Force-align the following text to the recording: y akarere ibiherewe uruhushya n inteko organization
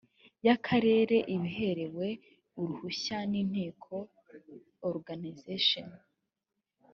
y 0.45 0.49
akarere 0.55 1.17
ibiherewe 1.35 2.07
uruhushya 2.61 3.17
n 3.31 3.33
inteko 3.41 3.93
organization 4.91 5.89